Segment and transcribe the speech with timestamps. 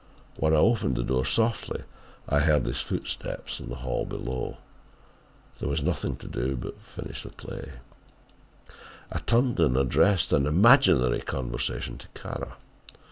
[0.35, 1.83] When I opened the door softly,
[2.27, 4.57] I heard his footsteps in the hall below.
[5.59, 7.73] There was nothing to do but to finish the play.
[9.11, 12.57] "I turned and addressed an imaginary conversation to Kara.